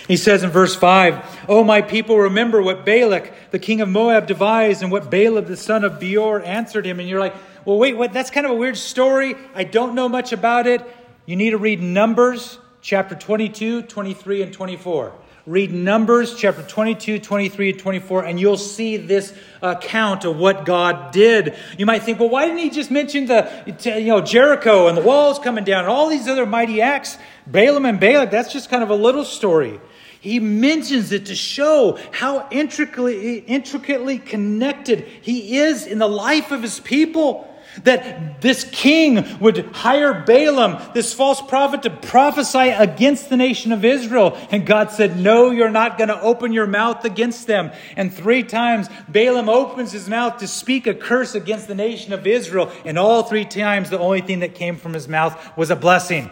[0.07, 4.27] He says in verse 5, O my people, remember what Balak, the king of Moab,
[4.27, 6.99] devised and what Balaam, the son of Beor, answered him.
[6.99, 7.35] And you're like,
[7.65, 8.13] well, wait, what?
[8.13, 9.35] That's kind of a weird story.
[9.53, 10.81] I don't know much about it.
[11.25, 15.13] You need to read Numbers chapter 22, 23, and 24.
[15.45, 21.11] Read Numbers chapter 22, 23, and 24, and you'll see this account of what God
[21.11, 21.55] did.
[21.77, 25.01] You might think, well, why didn't he just mention the, you know, Jericho and the
[25.01, 27.17] walls coming down and all these other mighty acts?
[27.47, 29.81] Balaam and Balak, that's just kind of a little story.
[30.21, 36.61] He mentions it to show how intricately, intricately connected he is in the life of
[36.61, 37.45] his people.
[37.83, 43.85] That this king would hire Balaam, this false prophet, to prophesy against the nation of
[43.85, 44.35] Israel.
[44.49, 47.71] And God said, No, you're not going to open your mouth against them.
[47.95, 52.25] And three times Balaam opens his mouth to speak a curse against the nation of
[52.25, 52.71] Israel.
[52.85, 56.31] And all three times, the only thing that came from his mouth was a blessing,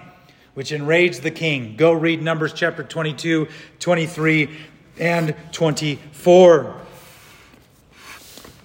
[0.58, 1.76] which enraged the king.
[1.76, 4.50] Go read Numbers chapter 22, 23,
[4.98, 6.76] and 24.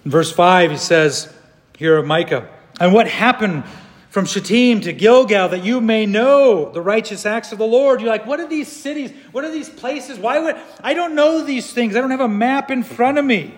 [0.07, 1.31] In verse 5, he says,
[1.77, 2.49] here of Micah,
[2.81, 3.65] and what happened
[4.09, 8.01] from Shittim to Gilgal that you may know the righteous acts of the Lord.
[8.01, 9.13] You're like, what are these cities?
[9.33, 10.19] What are these places?
[10.19, 11.95] Why would I don't know these things?
[11.95, 13.53] I don't have a map in front of me.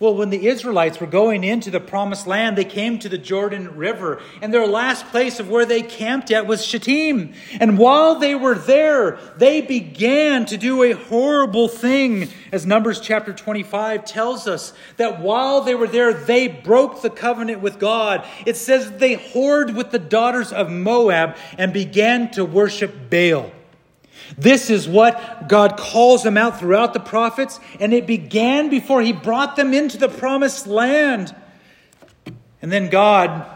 [0.00, 3.76] Well, when the Israelites were going into the promised land, they came to the Jordan
[3.76, 7.34] River, and their last place of where they camped at was Shittim.
[7.60, 13.34] And while they were there, they began to do a horrible thing, as Numbers chapter
[13.34, 18.26] 25 tells us that while they were there, they broke the covenant with God.
[18.46, 23.52] It says they whored with the daughters of Moab and began to worship Baal.
[24.38, 29.12] This is what God calls them out throughout the prophets, and it began before He
[29.12, 31.34] brought them into the promised land.
[32.62, 33.46] And then God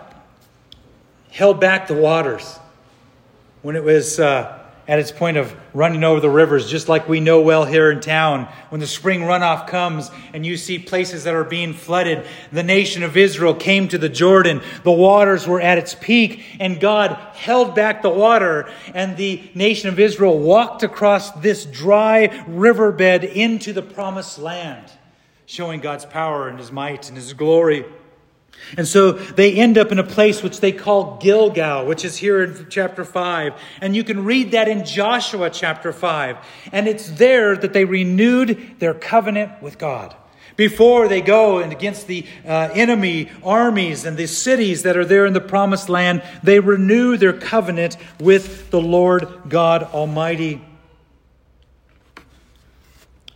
[1.31, 2.59] held back the waters
[3.63, 4.19] when it was.
[4.19, 7.90] Uh, at its point of running over the rivers, just like we know well here
[7.90, 8.47] in town.
[8.68, 13.03] When the spring runoff comes and you see places that are being flooded, the nation
[13.03, 14.61] of Israel came to the Jordan.
[14.83, 19.88] The waters were at its peak, and God held back the water, and the nation
[19.88, 24.90] of Israel walked across this dry riverbed into the promised land,
[25.47, 27.85] showing God's power and his might and his glory.
[28.77, 32.43] And so they end up in a place which they call Gilgal, which is here
[32.43, 33.53] in chapter 5.
[33.81, 36.37] And you can read that in Joshua chapter 5.
[36.73, 40.17] And it's there that they renewed their covenant with God.
[40.57, 45.27] Before they go and against the uh, enemy armies and the cities that are there
[45.27, 50.64] in the promised land, they renew their covenant with the Lord God Almighty.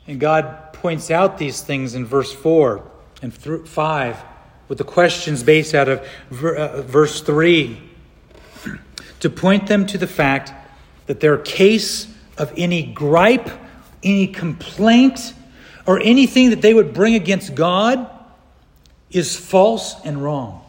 [0.07, 2.89] And God points out these things in verse 4
[3.21, 4.25] and 5
[4.69, 6.01] with the questions based out of
[6.43, 7.81] uh, verse 3
[9.21, 10.53] to point them to the fact
[11.07, 13.51] that their case of any gripe,
[14.03, 15.35] any complaint,
[15.87, 18.09] or anything that they would bring against God
[19.11, 20.65] is false and wrong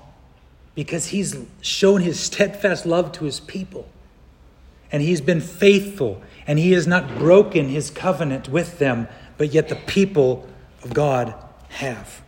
[0.75, 3.87] because he's shown his steadfast love to his people
[4.91, 9.07] and he's been faithful and he has not broken his covenant with them,
[9.37, 10.47] but yet the people
[10.83, 11.35] of God
[11.67, 12.21] have.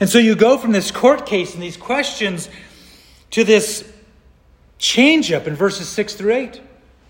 [0.00, 2.48] And so you go from this court case and these questions
[3.30, 3.90] to this
[4.78, 6.60] change up in verses 6 through 8.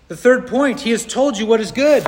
[0.09, 2.05] The third point, he has told you what is good.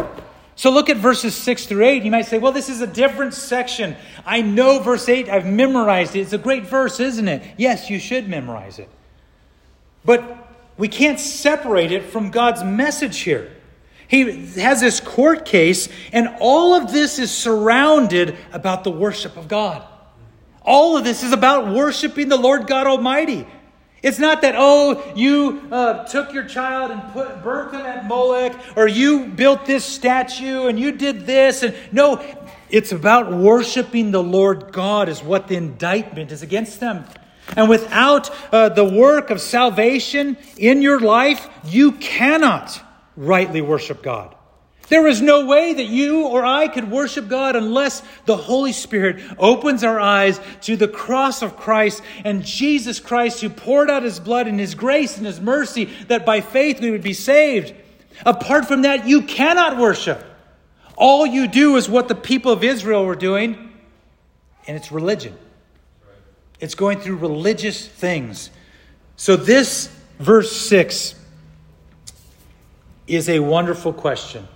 [0.56, 2.04] So look at verses 6 through 8.
[2.04, 3.96] You might say, well, this is a different section.
[4.26, 6.20] I know verse 8, I've memorized it.
[6.20, 7.42] It's a great verse, isn't it?
[7.58, 8.90] Yes, you should memorize it.
[10.04, 13.52] But we can't separate it from God's message here.
[14.08, 19.48] He has this court case, and all of this is surrounded about the worship of
[19.48, 19.84] God.
[20.64, 23.46] All of this is about worshiping the Lord God Almighty.
[24.02, 28.54] It's not that, oh, you uh, took your child and put, burnt them at Molech,
[28.76, 31.64] or you built this statue and you did this.
[31.64, 32.22] And no,
[32.70, 37.06] it's about worshiping the Lord God, is what the indictment is against them.
[37.56, 42.82] And without uh, the work of salvation in your life, you cannot
[43.16, 44.36] rightly worship God.
[44.90, 49.24] There is no way that you or I could worship God unless the Holy Spirit
[49.38, 54.20] opens our eyes to the cross of Christ and Jesus Christ who poured out his
[54.20, 57.74] blood and his grace and his mercy that by faith we would be saved.
[58.26, 60.24] Apart from that, you cannot worship.
[60.96, 63.72] All you do is what the people of Israel were doing,
[64.68, 65.36] and it's religion.
[66.60, 68.52] It's going through religious things.
[69.16, 69.88] So, this
[70.20, 71.16] verse 6
[73.08, 74.48] is a wonderful question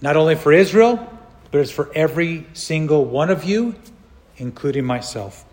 [0.00, 1.10] not only for Israel,
[1.50, 3.74] but it's for every single one of you,
[4.38, 5.44] including myself.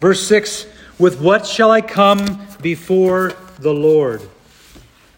[0.00, 0.66] Verse 6
[0.98, 4.22] With what shall I come before the Lord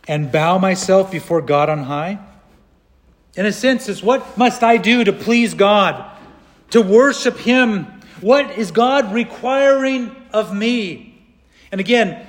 [0.07, 2.19] and bow myself before God on high?
[3.35, 6.05] In a sense, is what must I do to please God,
[6.71, 7.87] to worship Him?
[8.21, 11.25] What is God requiring of me?
[11.71, 12.27] And again,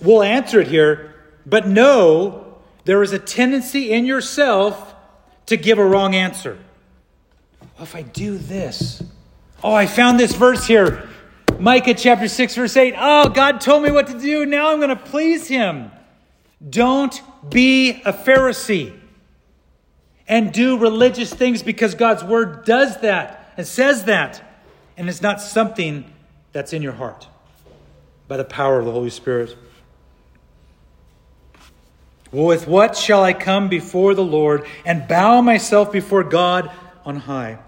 [0.00, 1.14] we'll answer it here,
[1.44, 4.93] but know there is a tendency in yourself
[5.46, 6.58] to give a wrong answer.
[7.60, 9.02] Well, if I do this,
[9.62, 11.08] oh, I found this verse here.
[11.58, 12.94] Micah chapter 6, verse 8.
[12.96, 14.44] Oh, God told me what to do.
[14.46, 15.90] Now I'm going to please him.
[16.68, 18.98] Don't be a Pharisee
[20.26, 24.42] and do religious things because God's word does that and says that.
[24.96, 26.10] And it's not something
[26.52, 27.28] that's in your heart
[28.28, 29.56] by the power of the Holy Spirit.
[32.34, 36.68] With what shall I come before the Lord and bow myself before God
[37.04, 37.58] on high?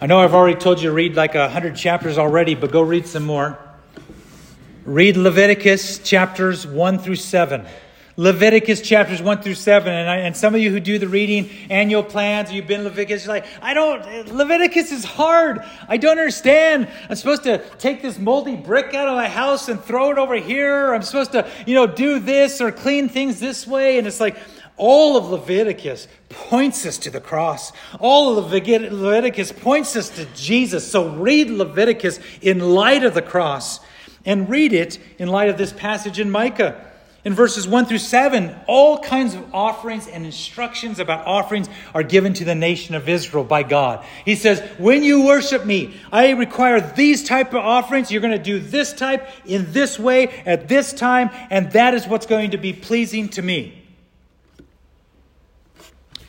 [0.00, 2.80] I know I've already told you to read like a hundred chapters already, but go
[2.80, 3.58] read some more.
[4.86, 7.66] Read Leviticus chapters 1 through 7.
[8.18, 9.94] Leviticus chapters 1 through 7.
[9.94, 13.24] And, I, and some of you who do the reading annual plans, you've been Leviticus,
[13.24, 15.64] you're like, I don't, Leviticus is hard.
[15.86, 16.88] I don't understand.
[17.08, 20.34] I'm supposed to take this moldy brick out of my house and throw it over
[20.34, 20.92] here.
[20.92, 23.98] I'm supposed to, you know, do this or clean things this way.
[23.98, 24.36] And it's like,
[24.76, 27.72] all of Leviticus points us to the cross.
[28.00, 30.90] All of Leviticus points us to Jesus.
[30.90, 33.78] So read Leviticus in light of the cross
[34.24, 36.84] and read it in light of this passage in Micah.
[37.28, 42.32] In verses 1 through 7, all kinds of offerings and instructions about offerings are given
[42.32, 44.02] to the nation of Israel by God.
[44.24, 48.10] He says, When you worship me, I require these type of offerings.
[48.10, 52.06] You're going to do this type in this way at this time, and that is
[52.06, 53.84] what's going to be pleasing to me.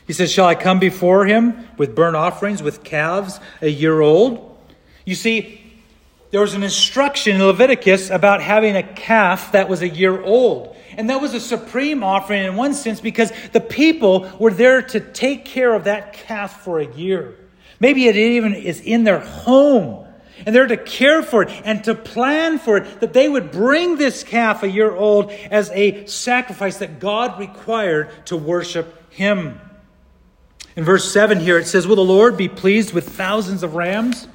[0.06, 4.54] He says, Shall I come before him with burnt offerings, with calves a year old?
[5.06, 5.62] You see,
[6.30, 10.76] there was an instruction in Leviticus about having a calf that was a year old.
[11.00, 15.00] And that was a supreme offering in one sense because the people were there to
[15.00, 17.38] take care of that calf for a year.
[17.80, 20.06] Maybe it even is in their home.
[20.44, 23.96] And they're to care for it and to plan for it, that they would bring
[23.96, 29.58] this calf a year old as a sacrifice that God required to worship Him.
[30.76, 34.28] In verse 7 here, it says, Will the Lord be pleased with thousands of rams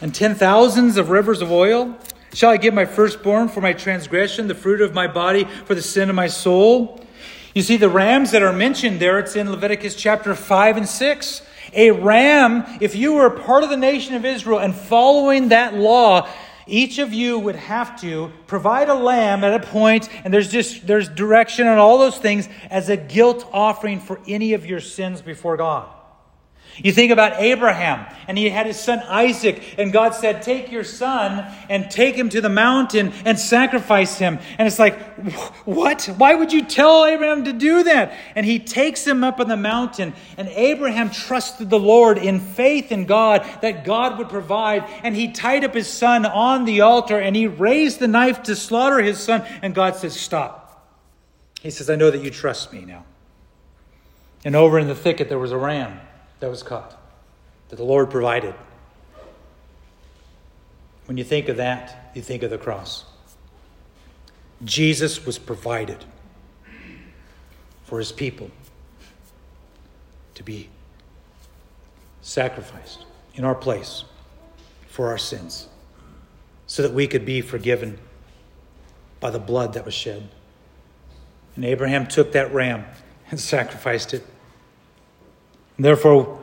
[0.00, 1.94] and ten thousands of rivers of oil?
[2.34, 5.82] Shall I give my firstborn for my transgression, the fruit of my body for the
[5.82, 7.00] sin of my soul?
[7.54, 11.42] You see, the rams that are mentioned there, it's in Leviticus chapter 5 and 6.
[11.74, 16.28] A ram, if you were part of the nation of Israel and following that law,
[16.66, 20.88] each of you would have to provide a lamb at a point, and there's just
[20.88, 25.22] there's direction on all those things as a guilt offering for any of your sins
[25.22, 25.88] before God.
[26.76, 30.82] You think about Abraham, and he had his son Isaac, and God said, Take your
[30.82, 34.40] son and take him to the mountain and sacrifice him.
[34.58, 34.98] And it's like,
[35.64, 36.06] What?
[36.16, 38.14] Why would you tell Abraham to do that?
[38.34, 42.90] And he takes him up on the mountain, and Abraham trusted the Lord in faith
[42.90, 44.84] in God that God would provide.
[45.04, 48.56] And he tied up his son on the altar, and he raised the knife to
[48.56, 50.62] slaughter his son, and God says, Stop.
[51.60, 53.04] He says, I know that you trust me now.
[54.44, 56.00] And over in the thicket, there was a ram
[56.40, 56.98] that was caught,
[57.68, 58.54] that the Lord provided.
[61.06, 63.04] When you think of that, you think of the cross.
[64.64, 66.04] Jesus was provided.
[67.84, 68.50] for his people
[70.34, 70.68] to be
[72.22, 73.04] sacrificed
[73.34, 74.04] in our place
[74.88, 75.68] for our sins
[76.66, 77.98] so that we could be forgiven
[79.20, 80.28] by the blood that was shed.
[81.54, 82.84] And Abraham took that ram
[83.30, 84.24] and sacrificed it.
[85.78, 86.40] Therefore,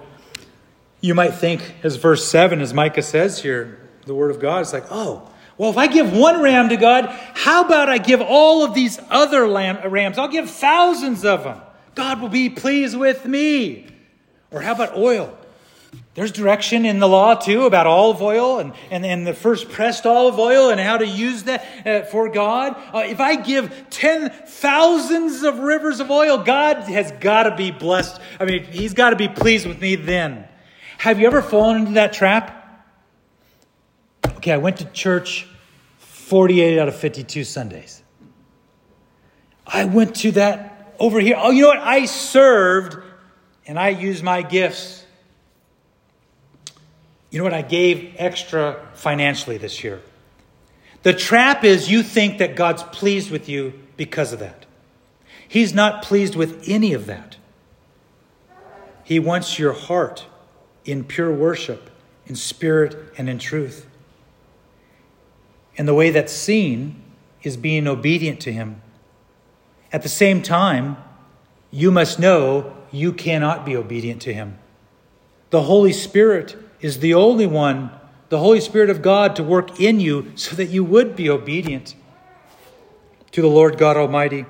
[1.00, 4.74] you might think, as verse 7, as Micah says here, the word of God is
[4.74, 8.64] like, oh, well, if I give one ram to God, how about I give all
[8.64, 10.18] of these other lamb, rams?
[10.18, 11.62] I'll give thousands of them.
[11.96, 13.88] God will be pleased with me.
[14.50, 15.38] Or how about oil?
[16.14, 20.06] There's direction in the law too about olive oil and, and, and the first pressed
[20.06, 22.76] olive oil and how to use that uh, for God.
[22.94, 27.72] Uh, if I give ten thousands of rivers of oil, God has got to be
[27.72, 28.20] blessed.
[28.40, 30.48] I mean, He's got to be pleased with me then.
[30.98, 32.58] Have you ever fallen into that trap?
[34.38, 35.48] Okay, I went to church
[35.98, 38.04] 48 out of 52 Sundays.
[39.66, 41.36] I went to that over here.
[41.40, 41.80] Oh, you know what?
[41.80, 42.98] I served
[43.66, 45.01] and I used my gifts.
[47.32, 47.54] You know what?
[47.54, 50.02] I gave extra financially this year.
[51.04, 54.66] The trap is you think that God's pleased with you because of that.
[55.48, 57.38] He's not pleased with any of that.
[59.04, 60.26] He wants your heart
[60.86, 61.90] in pure worship,
[62.28, 63.88] in spirit and in truth.
[65.78, 67.02] And the way that's seen
[67.44, 68.82] is being obedient to Him.
[69.92, 70.98] At the same time,
[71.72, 74.60] you must know you cannot be obedient to Him.
[75.50, 77.92] The Holy Spirit is the only one,
[78.30, 81.96] the Holy Spirit of God, to work in you so that you would be obedient
[83.32, 84.46] to the Lord God Almighty.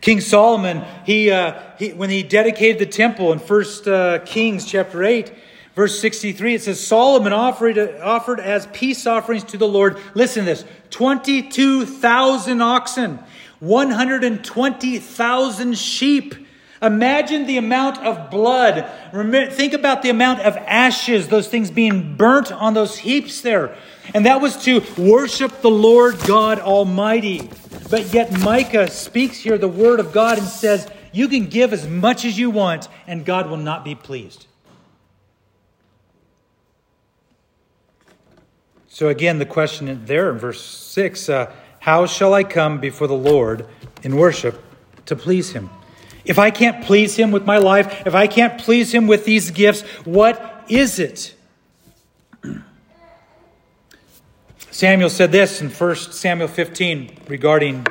[0.00, 5.04] King Solomon, he, uh, he, when he dedicated the temple in 1 uh, Kings chapter
[5.04, 5.32] 8,
[5.74, 10.50] verse 63, it says, Solomon offered, offered as peace offerings to the Lord, listen to
[10.50, 13.20] this, 22,000 oxen,
[13.60, 16.41] 120,000 sheep.
[16.82, 18.90] Imagine the amount of blood.
[19.52, 23.76] Think about the amount of ashes, those things being burnt on those heaps there.
[24.14, 27.48] And that was to worship the Lord God Almighty.
[27.88, 31.86] But yet Micah speaks here the word of God and says, You can give as
[31.86, 34.46] much as you want, and God will not be pleased.
[38.88, 43.14] So, again, the question there in verse 6 uh, How shall I come before the
[43.14, 43.66] Lord
[44.02, 44.60] in worship
[45.06, 45.70] to please him?
[46.24, 49.50] If I can't please him with my life, if I can't please him with these
[49.50, 51.34] gifts, what is it?
[54.70, 57.86] Samuel said this in 1 Samuel 15 regarding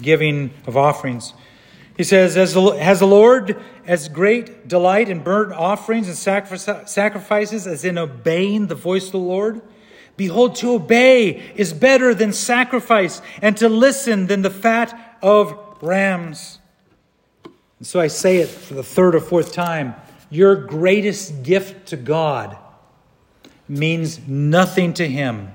[0.00, 1.34] giving of offerings.
[1.96, 2.54] He says, Has
[3.00, 6.16] the Lord as great delight in burnt offerings and
[6.88, 9.62] sacrifices as in obeying the voice of the Lord?
[10.16, 16.60] Behold, to obey is better than sacrifice, and to listen than the fat of rams.
[17.78, 19.94] And so I say it for the third or fourth time.
[20.30, 22.56] Your greatest gift to God
[23.68, 25.52] means nothing to Him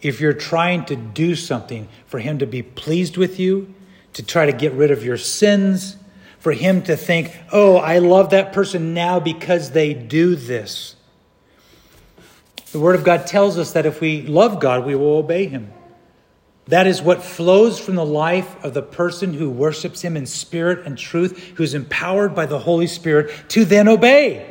[0.00, 3.74] if you're trying to do something for Him to be pleased with you,
[4.12, 5.96] to try to get rid of your sins,
[6.38, 10.94] for Him to think, oh, I love that person now because they do this.
[12.72, 15.72] The Word of God tells us that if we love God, we will obey Him.
[16.68, 20.86] That is what flows from the life of the person who worships Him in spirit
[20.86, 24.50] and truth, who's empowered by the Holy Spirit to then obey.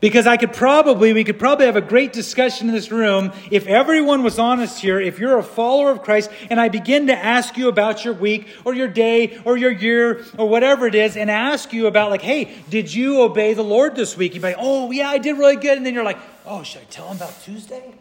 [0.00, 3.66] Because I could probably, we could probably have a great discussion in this room if
[3.66, 7.56] everyone was honest here, if you're a follower of Christ, and I begin to ask
[7.56, 11.28] you about your week or your day or your year or whatever it is, and
[11.28, 14.34] ask you about, like, hey, did you obey the Lord this week?
[14.34, 15.76] You'd be like, oh, yeah, I did really good.
[15.76, 17.97] And then you're like, oh, should I tell him about Tuesday?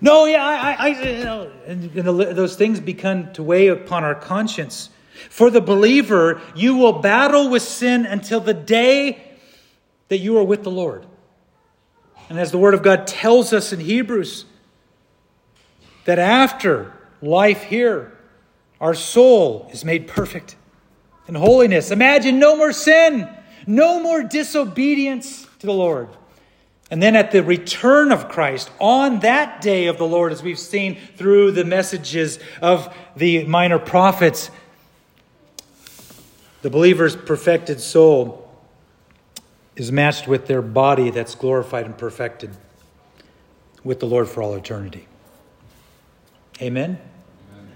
[0.00, 4.04] No, yeah, I, I, I you know, and, and those things begin to weigh upon
[4.04, 4.90] our conscience.
[5.28, 9.22] For the believer, you will battle with sin until the day
[10.08, 11.06] that you are with the Lord.
[12.30, 14.46] And as the Word of God tells us in Hebrews,
[16.04, 18.16] that after life here,
[18.80, 20.56] our soul is made perfect
[21.28, 21.90] in holiness.
[21.90, 23.28] Imagine no more sin,
[23.66, 26.08] no more disobedience to the Lord.
[26.90, 30.58] And then at the return of Christ, on that day of the Lord, as we've
[30.58, 34.50] seen through the messages of the minor prophets,
[36.62, 38.50] the believer's perfected soul
[39.76, 42.50] is matched with their body that's glorified and perfected
[43.84, 45.06] with the Lord for all eternity.
[46.60, 46.98] Amen?
[47.52, 47.70] Amen?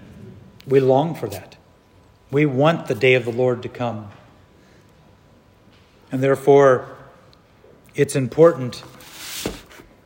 [0.67, 1.55] We long for that.
[2.31, 4.11] We want the day of the Lord to come.
[6.11, 6.95] And therefore,
[7.95, 8.83] it's important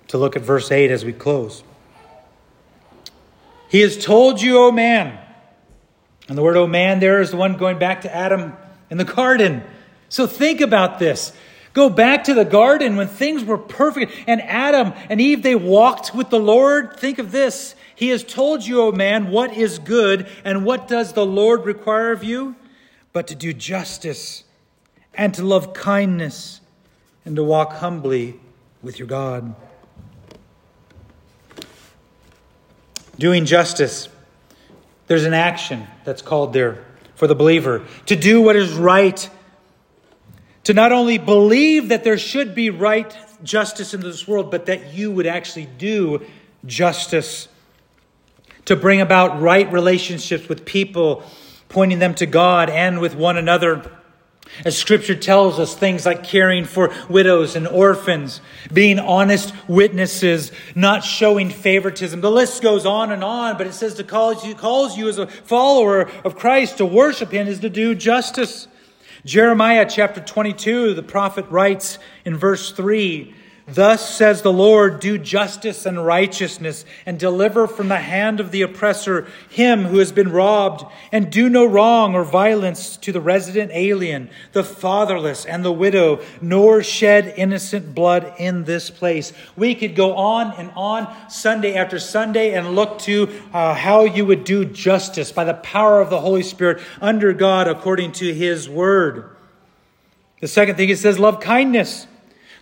[0.10, 1.64] to look at verse 8 as we close.
[3.70, 5.18] He has told you, O man,
[6.28, 8.54] And the word oh man there is the one going back to Adam
[8.90, 9.64] in the garden.
[10.10, 11.32] So think about this.
[11.74, 16.16] Go back to the garden when things were perfect and Adam and Eve, they walked
[16.16, 16.98] with the Lord.
[16.98, 17.76] Think of this.
[17.96, 22.12] He has told you, O man, what is good and what does the Lord require
[22.12, 22.56] of you?
[23.14, 24.44] But to do justice
[25.14, 26.62] and to love kindness
[27.26, 28.40] and to walk humbly
[28.82, 29.56] with your God.
[33.20, 34.10] Doing justice.
[35.08, 39.30] There's an action that's called there for the believer to do what is right
[40.64, 44.94] to not only believe that there should be right justice in this world, but that
[44.94, 46.26] you would actually do
[46.66, 47.48] justice,
[48.66, 51.24] to bring about right relationships with people,
[51.70, 53.92] pointing them to God and with one another.
[54.66, 58.42] As scripture tells us, things like caring for widows and orphans,
[58.74, 62.22] being honest witnesses, not showing favoritism.
[62.22, 65.18] The list goes on and on, but it says to call you, calls you as
[65.18, 68.68] a follower of Christ to worship Him is to do justice.
[69.26, 73.36] Jeremiah chapter 22, the prophet writes in verse 3
[73.74, 78.64] Thus says the Lord, do justice and righteousness, and deliver from the hand of the
[78.64, 83.72] oppressor him who has been robbed, and do no wrong or violence to the resident
[83.74, 89.34] alien, the fatherless, and the widow, nor shed innocent blood in this place.
[89.56, 94.26] We could go on and on Sunday after Sunday and look to uh, how you
[94.26, 98.68] would do justice by the power of the Holy Spirit under God according to his
[98.68, 99.30] word.
[100.40, 102.08] The second thing it says, love kindness.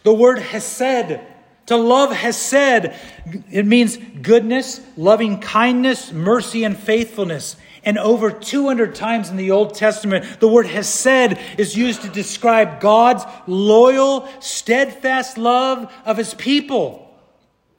[0.04, 1.20] The word hesed,
[1.68, 2.93] to love hesed,
[3.52, 7.58] it means goodness, loving kindness, mercy, and faithfulness.
[7.84, 12.80] And over 200 times in the Old Testament, the word hesed is used to describe
[12.80, 17.04] God's loyal, steadfast love of his people.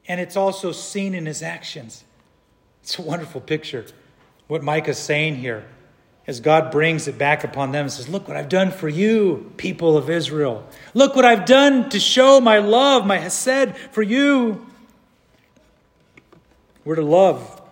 [0.07, 2.05] And it's also seen in his actions.
[2.83, 3.85] It's a wonderful picture.
[4.47, 5.65] What Micah's saying here
[6.29, 9.51] as God brings it back upon them and says, Look what I've done for you,
[9.57, 10.63] people of Israel.
[10.93, 14.65] Look what I've done to show my love, my hesed for you.
[16.85, 17.63] We're to love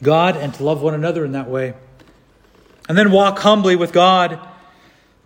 [0.00, 1.74] God and to love one another in that way.
[2.88, 4.40] And then walk humbly with God.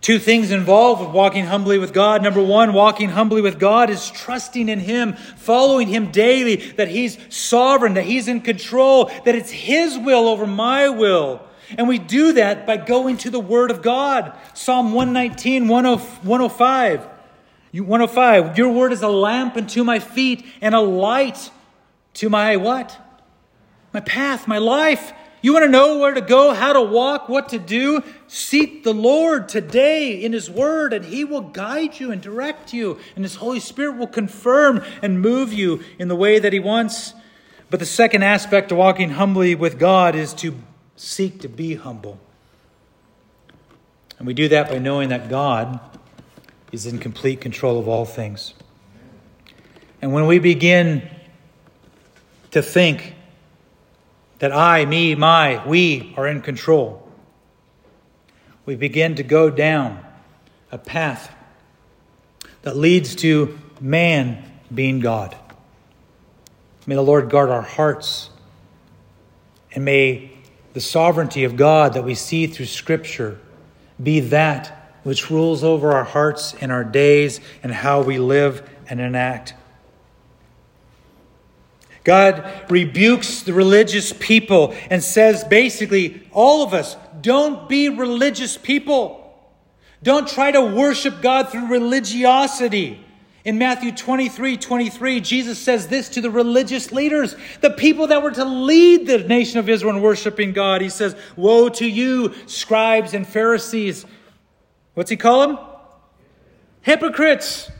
[0.01, 2.21] Two things involved with walking humbly with God.
[2.21, 7.17] Number one, walking humbly with God is trusting in Him, following Him daily, that He's
[7.29, 11.41] sovereign, that He's in control, that it's His will over my will.
[11.77, 14.37] And we do that by going to the Word of God.
[14.53, 17.07] Psalm 119, 105.
[17.73, 18.57] 105.
[18.57, 21.51] Your word is a lamp unto my feet and a light
[22.15, 22.97] to my what?
[23.93, 25.13] My path, my life.
[25.41, 28.03] You want to know where to go, how to walk, what to do?
[28.27, 32.99] Seek the Lord today in His Word, and He will guide you and direct you,
[33.15, 37.13] and His Holy Spirit will confirm and move you in the way that He wants.
[37.69, 40.57] But the second aspect of walking humbly with God is to
[40.99, 42.19] seek to be humble.
[44.17, 45.79] And we do that by knowing that God
[46.73, 48.53] is in complete control of all things.
[50.01, 51.09] And when we begin
[52.51, 53.15] to think
[54.39, 57.09] that I, me, my, we are in control,
[58.65, 60.03] we begin to go down
[60.69, 61.33] a path
[62.63, 64.43] that leads to man
[64.73, 65.35] being God.
[66.85, 68.29] May the Lord guard our hearts
[69.73, 70.28] and may
[70.73, 73.39] the sovereignty of God that we see through Scripture
[74.01, 78.99] be that which rules over our hearts and our days and how we live and
[78.99, 79.53] enact.
[82.03, 89.17] God rebukes the religious people and says basically, all of us, don't be religious people.
[90.01, 93.05] Don't try to worship God through religiosity.
[93.49, 98.29] In Matthew 23 23, Jesus says this to the religious leaders, the people that were
[98.29, 100.81] to lead the nation of Israel in worshiping God.
[100.81, 104.05] He says, Woe to you, scribes and Pharisees.
[104.93, 105.57] What's he call them?
[106.81, 107.71] Hypocrites.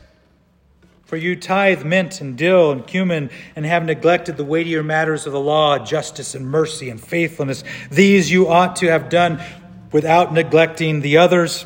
[1.04, 5.32] For you tithe mint and dill and cumin and have neglected the weightier matters of
[5.32, 7.62] the law, justice and mercy and faithfulness.
[7.92, 9.40] These you ought to have done
[9.92, 11.64] without neglecting the others.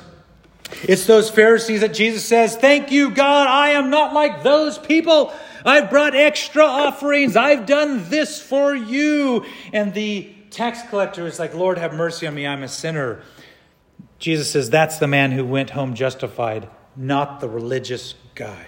[0.83, 5.33] It's those Pharisees that Jesus says, Thank you, God, I am not like those people.
[5.65, 7.37] I've brought extra offerings.
[7.37, 9.45] I've done this for you.
[9.73, 12.47] And the tax collector is like, Lord, have mercy on me.
[12.47, 13.23] I'm a sinner.
[14.19, 18.67] Jesus says, That's the man who went home justified, not the religious guy.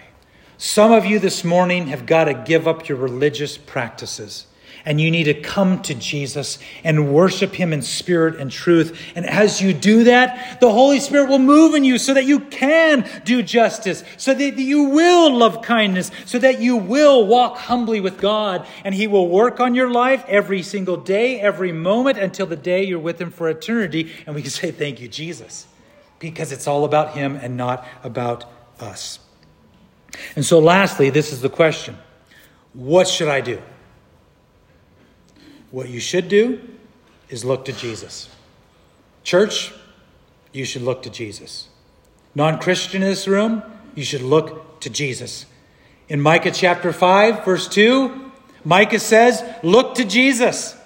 [0.58, 4.46] Some of you this morning have got to give up your religious practices
[4.86, 8.96] And you need to come to Jesus and worship him in spirit and truth.
[9.16, 12.38] And as you do that, the Holy Spirit will move in you so that you
[12.38, 18.00] can do justice, so that you will love kindness, so that you will walk humbly
[18.00, 18.64] with God.
[18.84, 22.84] And he will work on your life every single day, every moment until the day
[22.84, 24.12] you're with him for eternity.
[24.24, 25.66] And we can say, Thank you, Jesus,
[26.20, 28.44] because it's all about him and not about
[28.78, 29.18] us.
[30.36, 31.96] And so, lastly, this is the question
[32.72, 33.60] What should I do?
[35.70, 36.60] What you should do
[37.28, 38.28] is look to Jesus.
[39.24, 39.72] Church,
[40.52, 41.68] you should look to Jesus.
[42.34, 43.62] Non Christian in this room,
[43.94, 45.46] you should look to Jesus.
[46.08, 48.30] In Micah chapter 5, verse 2,
[48.64, 50.76] Micah says, Look to Jesus,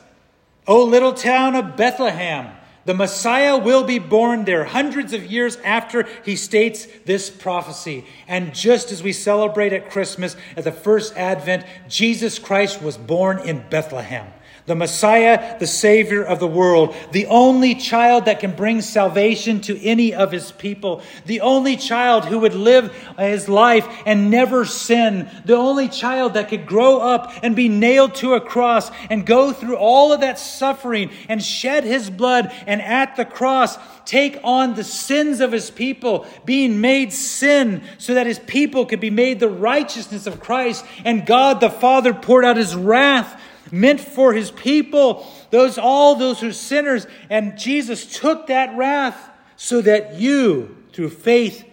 [0.67, 2.57] O little town of Bethlehem.
[2.87, 8.07] The Messiah will be born there hundreds of years after he states this prophecy.
[8.27, 13.39] And just as we celebrate at Christmas, at the first advent, Jesus Christ was born
[13.41, 14.33] in Bethlehem
[14.71, 19.85] the Messiah, the Savior of the world, the only child that can bring salvation to
[19.85, 25.29] any of his people, the only child who would live his life and never sin,
[25.45, 29.53] the only child that could grow up and be nailed to a cross and go
[29.53, 34.75] through all of that suffering and shed his blood and at the cross take on
[34.75, 39.39] the sins of his people, being made sin so that his people could be made
[39.39, 40.85] the righteousness of Christ.
[41.05, 43.40] And God the Father poured out his wrath
[43.71, 49.81] meant for his people, those all those who sinners, and Jesus took that wrath so
[49.83, 51.65] that you, through faith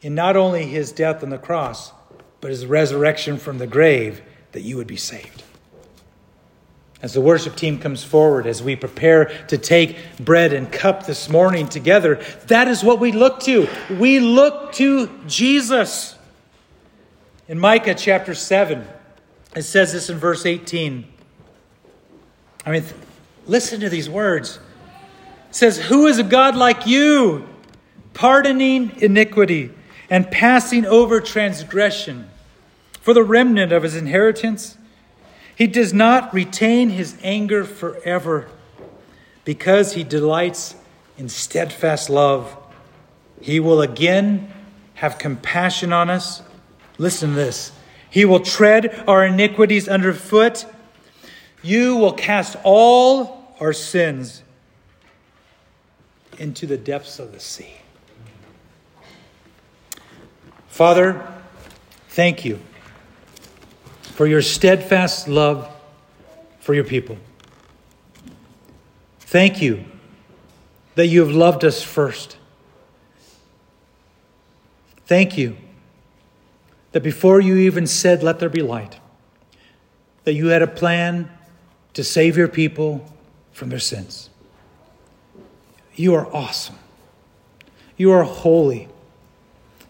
[0.00, 1.92] in not only his death on the cross,
[2.40, 5.42] but his resurrection from the grave, that you would be saved.
[7.02, 11.28] As the worship team comes forward, as we prepare to take bread and cup this
[11.28, 13.68] morning together, that is what we look to.
[13.90, 16.16] We look to Jesus.
[17.46, 18.86] In Micah chapter 7,
[19.54, 21.06] it says this in verse 18.
[22.66, 22.84] I mean,
[23.46, 24.58] listen to these words.
[25.50, 27.46] It says, Who is a God like you,
[28.14, 29.70] pardoning iniquity
[30.10, 32.28] and passing over transgression
[33.00, 34.76] for the remnant of his inheritance?
[35.54, 38.48] He does not retain his anger forever
[39.44, 40.74] because he delights
[41.16, 42.56] in steadfast love.
[43.40, 44.52] He will again
[44.94, 46.42] have compassion on us.
[46.98, 47.72] Listen to this
[48.14, 50.66] he will tread our iniquities underfoot.
[51.64, 54.44] You will cast all our sins
[56.38, 57.74] into the depths of the sea.
[60.68, 61.26] Father,
[62.10, 62.60] thank you
[64.02, 65.68] for your steadfast love
[66.60, 67.18] for your people.
[69.18, 69.86] Thank you
[70.94, 72.36] that you have loved us first.
[75.04, 75.56] Thank you
[76.94, 79.00] that before you even said, Let there be light,
[80.22, 81.28] that you had a plan
[81.94, 83.04] to save your people
[83.50, 84.30] from their sins.
[85.96, 86.78] You are awesome.
[87.96, 88.88] You are holy.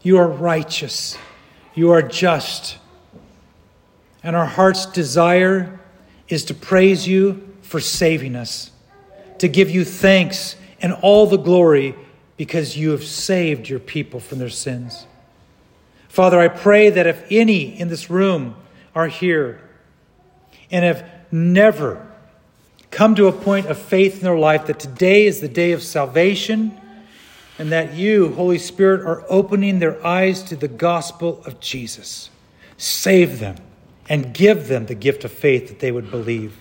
[0.03, 1.19] You are righteous.
[1.75, 2.79] You are just.
[4.23, 5.79] And our heart's desire
[6.29, 8.71] is to praise you for saving us,
[9.41, 11.97] to give you thanks and all the glory
[12.39, 15.07] because you have saved your people from their sins.
[16.15, 18.55] Father, I pray that if any in this room
[18.95, 19.61] are here
[20.71, 22.07] and have never
[22.93, 25.83] come to a point of faith in their life, that today is the day of
[25.83, 26.81] salvation
[27.59, 32.31] and that you, Holy Spirit, are opening their eyes to the gospel of Jesus.
[32.77, 33.57] Save them
[34.09, 36.57] and give them the gift of faith that they would believe.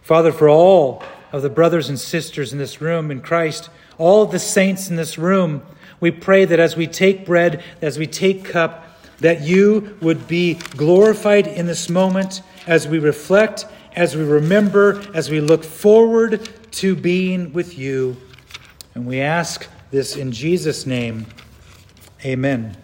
[0.00, 1.02] Father, for all
[1.32, 4.94] of the brothers and sisters in this room in Christ, all of the saints in
[4.94, 5.62] this room,
[6.04, 10.52] we pray that as we take bread, as we take cup, that you would be
[10.76, 13.64] glorified in this moment as we reflect,
[13.96, 18.18] as we remember, as we look forward to being with you.
[18.94, 21.24] And we ask this in Jesus' name.
[22.22, 22.83] Amen.